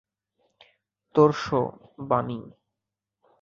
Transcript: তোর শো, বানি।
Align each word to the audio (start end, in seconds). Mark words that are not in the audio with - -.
তোর 1.15 1.29
শো, 1.33 1.61
বানি। 2.09 2.39